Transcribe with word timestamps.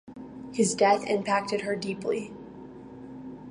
His 0.51 0.73
death 0.73 1.03
impacted 1.05 1.61
her 1.61 1.75
deeply. 1.75 2.33